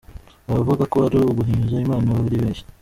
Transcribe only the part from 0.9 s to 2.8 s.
ko ari uguhinyuza Imana baribeshya.